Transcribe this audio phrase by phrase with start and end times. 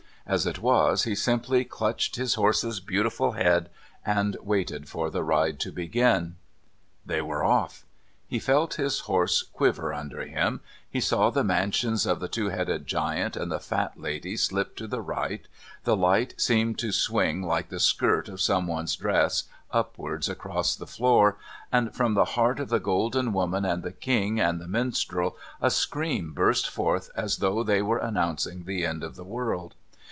[0.23, 3.69] As it was, he simply clutched his horse's beautiful head
[4.05, 6.35] and waited for the ride to begin...
[7.05, 7.85] They were off!
[8.27, 12.85] He felt his horse quiver under him, he saw the mansions of the Two Headed
[12.87, 15.45] Giant and the Fat Lady slip to the right,
[15.83, 21.37] the light seemed to swing like the skirt of someone's dress, upwards across the floor,
[21.73, 25.69] and from the heart of the golden woman and the king and the minstrel a
[25.71, 29.73] scream burst forth as though they were announcing the end of the world.